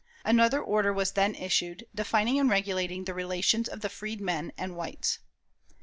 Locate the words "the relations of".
3.05-3.81